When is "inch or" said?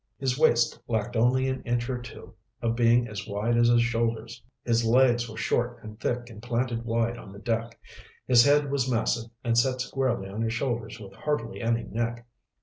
1.61-1.99